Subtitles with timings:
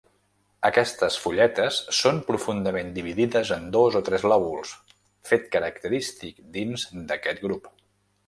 [0.67, 4.73] Aquestes fulletes són profundament dividides en dos o tres lòbuls,
[5.33, 6.89] fet característic dins
[7.19, 7.73] aquest grup.